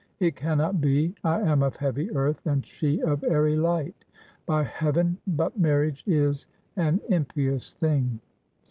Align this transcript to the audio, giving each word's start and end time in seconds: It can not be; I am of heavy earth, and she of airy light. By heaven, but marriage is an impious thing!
It 0.19 0.35
can 0.35 0.57
not 0.57 0.81
be; 0.81 1.13
I 1.23 1.41
am 1.41 1.61
of 1.61 1.75
heavy 1.75 2.11
earth, 2.15 2.41
and 2.47 2.65
she 2.65 3.03
of 3.03 3.23
airy 3.23 3.55
light. 3.55 4.03
By 4.47 4.63
heaven, 4.63 5.19
but 5.27 5.59
marriage 5.59 6.03
is 6.07 6.47
an 6.75 6.99
impious 7.09 7.73
thing! 7.73 8.19